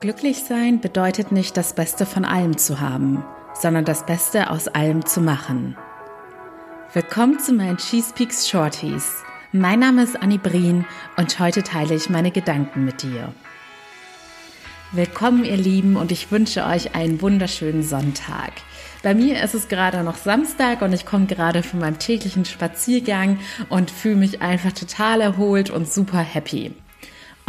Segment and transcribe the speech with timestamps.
[0.00, 5.04] Glücklich sein bedeutet nicht das Beste von allem zu haben, sondern das Beste aus allem
[5.04, 5.76] zu machen.
[6.94, 9.16] Willkommen zu meinen Cheese Peaks Shorties.
[9.52, 10.86] Mein Name ist Annie Brien
[11.18, 13.34] und heute teile ich meine Gedanken mit dir.
[14.92, 18.52] Willkommen ihr Lieben und ich wünsche euch einen wunderschönen Sonntag.
[19.02, 23.38] Bei mir ist es gerade noch Samstag und ich komme gerade von meinem täglichen Spaziergang
[23.68, 26.72] und fühle mich einfach total erholt und super happy.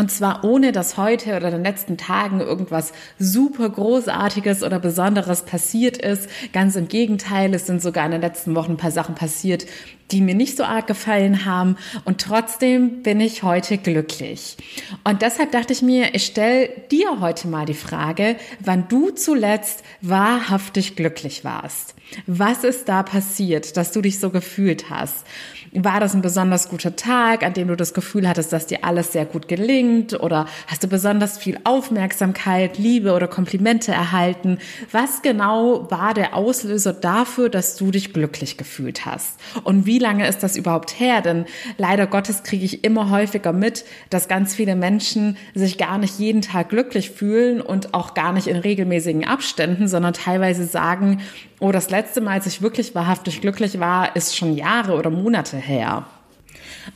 [0.00, 5.42] Und zwar ohne, dass heute oder in den letzten Tagen irgendwas super Großartiges oder Besonderes
[5.42, 6.26] passiert ist.
[6.54, 9.66] Ganz im Gegenteil, es sind sogar in den letzten Wochen ein paar Sachen passiert,
[10.10, 11.76] die mir nicht so arg gefallen haben.
[12.06, 14.56] Und trotzdem bin ich heute glücklich.
[15.04, 19.84] Und deshalb dachte ich mir, ich stelle dir heute mal die Frage, wann du zuletzt
[20.00, 21.94] wahrhaftig glücklich warst.
[22.26, 25.26] Was ist da passiert, dass du dich so gefühlt hast?
[25.72, 29.12] War das ein besonders guter Tag, an dem du das Gefühl hattest, dass dir alles
[29.12, 30.18] sehr gut gelingt?
[30.18, 34.58] Oder hast du besonders viel Aufmerksamkeit, Liebe oder Komplimente erhalten?
[34.90, 39.38] Was genau war der Auslöser dafür, dass du dich glücklich gefühlt hast?
[39.62, 41.20] Und wie lange ist das überhaupt her?
[41.20, 41.44] Denn
[41.78, 46.42] leider Gottes kriege ich immer häufiger mit, dass ganz viele Menschen sich gar nicht jeden
[46.42, 51.20] Tag glücklich fühlen und auch gar nicht in regelmäßigen Abständen, sondern teilweise sagen,
[51.60, 55.56] oh, das letzte Mal, als ich wirklich wahrhaftig glücklich war, ist schon Jahre oder Monate
[55.56, 56.06] her.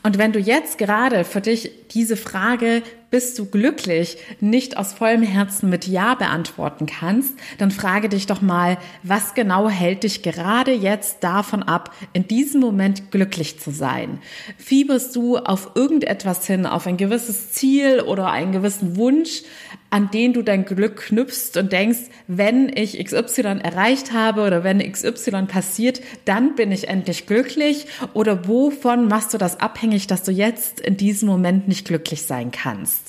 [0.02, 2.82] Und wenn du jetzt gerade für dich diese Frage,
[3.14, 8.42] bist du glücklich, nicht aus vollem Herzen mit Ja beantworten kannst, dann frage dich doch
[8.42, 14.18] mal, was genau hält dich gerade jetzt davon ab, in diesem Moment glücklich zu sein?
[14.58, 19.42] Fieberst du auf irgendetwas hin, auf ein gewisses Ziel oder einen gewissen Wunsch,
[19.94, 24.80] an den du dein Glück knüpfst und denkst, wenn ich XY erreicht habe oder wenn
[24.80, 27.86] XY passiert, dann bin ich endlich glücklich?
[28.12, 32.50] Oder wovon machst du das abhängig, dass du jetzt in diesem Moment nicht glücklich sein
[32.50, 33.03] kannst?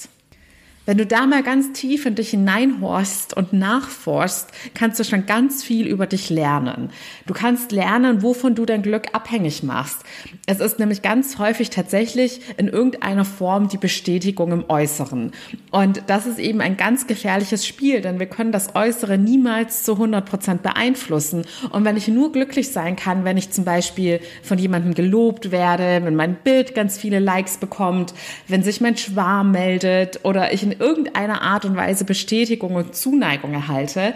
[0.85, 5.63] Wenn du da mal ganz tief in dich hineinhorchst und nachforschst, kannst du schon ganz
[5.63, 6.91] viel über dich lernen.
[7.25, 10.03] Du kannst lernen, wovon du dein Glück abhängig machst.
[10.45, 15.31] Es ist nämlich ganz häufig tatsächlich in irgendeiner Form die Bestätigung im Äußeren.
[15.71, 19.93] Und das ist eben ein ganz gefährliches Spiel, denn wir können das Äußere niemals zu
[19.93, 21.45] 100 Prozent beeinflussen.
[21.71, 26.05] Und wenn ich nur glücklich sein kann, wenn ich zum Beispiel von jemandem gelobt werde,
[26.05, 28.13] wenn mein Bild ganz viele Likes bekommt,
[28.47, 33.53] wenn sich mein Schwarm meldet oder ich in irgendeiner Art und Weise Bestätigung und Zuneigung
[33.53, 34.13] erhalte,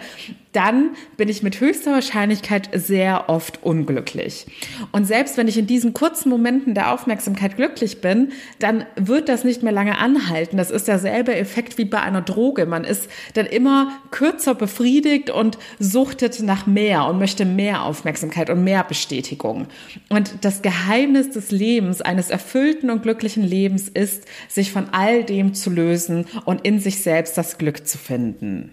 [0.52, 4.46] dann bin ich mit höchster Wahrscheinlichkeit sehr oft unglücklich.
[4.90, 9.44] Und selbst wenn ich in diesen kurzen Momenten der Aufmerksamkeit glücklich bin, dann wird das
[9.44, 10.56] nicht mehr lange anhalten.
[10.56, 12.66] Das ist derselbe Effekt wie bei einer Droge.
[12.66, 18.64] Man ist dann immer kürzer befriedigt und suchtet nach mehr und möchte mehr Aufmerksamkeit und
[18.64, 19.68] mehr Bestätigung.
[20.08, 25.54] Und das Geheimnis des Lebens, eines erfüllten und glücklichen Lebens ist, sich von all dem
[25.54, 28.72] zu lösen und in sich selbst das Glück zu finden.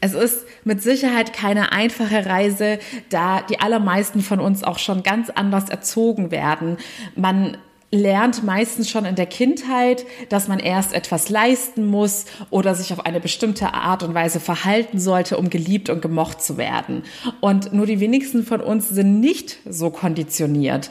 [0.00, 5.28] Es ist mit Sicherheit keine einfache Reise, da die allermeisten von uns auch schon ganz
[5.30, 6.76] anders erzogen werden.
[7.16, 7.56] Man
[7.90, 13.04] lernt meistens schon in der Kindheit, dass man erst etwas leisten muss oder sich auf
[13.04, 17.02] eine bestimmte Art und Weise verhalten sollte, um geliebt und gemocht zu werden.
[17.40, 20.88] Und nur die wenigsten von uns sind nicht so konditioniert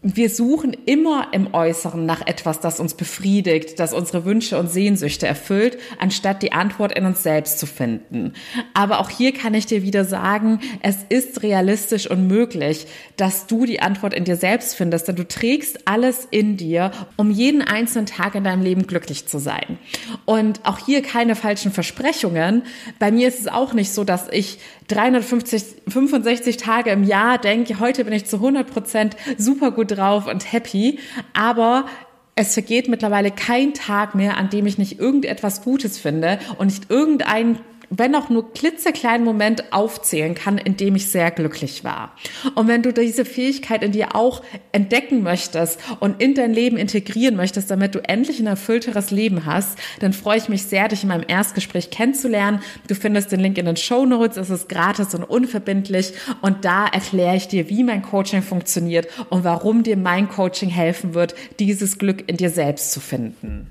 [0.00, 5.26] wir suchen immer im Äußeren nach etwas, das uns befriedigt, das unsere Wünsche und Sehnsüchte
[5.26, 8.34] erfüllt, anstatt die Antwort in uns selbst zu finden.
[8.74, 12.86] Aber auch hier kann ich dir wieder sagen, es ist realistisch und möglich,
[13.16, 17.32] dass du die Antwort in dir selbst findest, denn du trägst alles in dir, um
[17.32, 19.78] jeden einzelnen Tag in deinem Leben glücklich zu sein.
[20.26, 22.62] Und auch hier keine falschen Versprechungen.
[23.00, 27.78] Bei mir ist es auch nicht so, dass ich 350, 65 Tage im Jahr denke,
[27.78, 30.98] heute bin ich zu 100 Prozent super gut drauf und happy.
[31.34, 31.86] Aber
[32.34, 36.90] es vergeht mittlerweile kein Tag mehr, an dem ich nicht irgendetwas Gutes finde und nicht
[36.90, 37.58] irgendein
[37.90, 42.14] wenn auch nur klitzekleinen Moment aufzählen kann, in dem ich sehr glücklich war.
[42.54, 47.36] Und wenn du diese Fähigkeit in dir auch entdecken möchtest und in dein Leben integrieren
[47.36, 51.08] möchtest, damit du endlich ein erfüllteres Leben hast, dann freue ich mich sehr, dich in
[51.08, 52.60] meinem Erstgespräch kennenzulernen.
[52.86, 54.36] Du findest den Link in den Show Notes.
[54.36, 56.12] Es ist gratis und unverbindlich.
[56.42, 61.14] Und da erkläre ich dir, wie mein Coaching funktioniert und warum dir mein Coaching helfen
[61.14, 63.70] wird, dieses Glück in dir selbst zu finden.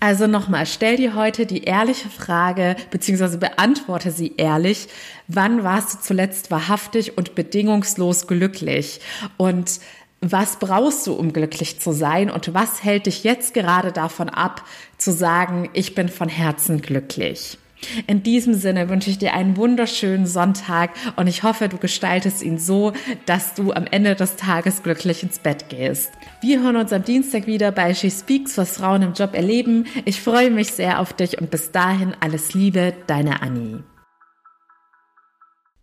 [0.00, 4.88] Also nochmal, stell dir heute die ehrliche Frage, beziehungsweise beantworte sie ehrlich.
[5.28, 9.00] Wann warst du zuletzt wahrhaftig und bedingungslos glücklich?
[9.36, 9.80] Und
[10.20, 12.30] was brauchst du, um glücklich zu sein?
[12.30, 14.64] Und was hält dich jetzt gerade davon ab,
[14.98, 17.58] zu sagen, ich bin von Herzen glücklich?
[18.06, 22.58] In diesem Sinne wünsche ich dir einen wunderschönen Sonntag und ich hoffe, du gestaltest ihn
[22.58, 22.92] so,
[23.26, 26.12] dass du am Ende des Tages glücklich ins Bett gehst.
[26.40, 29.86] Wir hören uns am Dienstag wieder bei She Speaks, was Frauen im Job erleben.
[30.04, 33.82] Ich freue mich sehr auf dich und bis dahin alles Liebe, deine Annie.